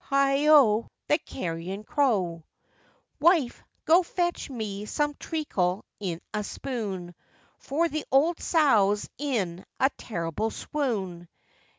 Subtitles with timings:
[0.09, 0.87] Heigho!
[1.09, 2.43] the carrion crow.
[3.19, 7.13] 'Wife, go fetch me some treacle in a spoon,
[7.59, 11.29] For the old sow's in a terrible swoon!